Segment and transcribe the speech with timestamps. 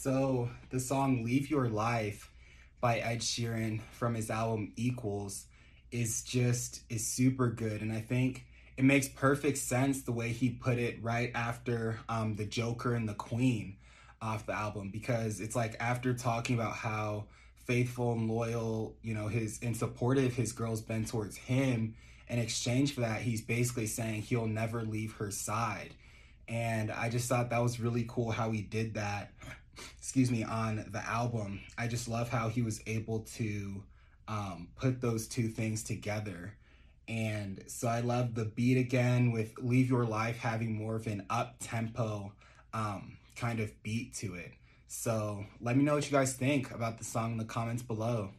[0.00, 2.30] So the song Leave Your Life
[2.80, 5.46] by Ed Sheeran from his album Equals
[5.90, 8.44] is just is super good and I think
[8.76, 13.08] it makes perfect sense the way he put it right after um, the Joker and
[13.08, 13.74] the Queen
[14.22, 17.24] off the album because it's like after talking about how
[17.56, 21.96] faithful and loyal, you know, his and supportive his girl's been towards him.
[22.28, 25.92] In exchange for that, he's basically saying he'll never leave her side.
[26.46, 29.32] And I just thought that was really cool how he did that
[29.98, 31.60] excuse me, on the album.
[31.76, 33.82] I just love how he was able to
[34.26, 36.54] um, put those two things together.
[37.08, 41.24] And so I love the beat again with Leave Your Life having more of an
[41.30, 42.32] up tempo
[42.74, 44.52] um, kind of beat to it.
[44.88, 48.30] So let me know what you guys think about the song in the comments below.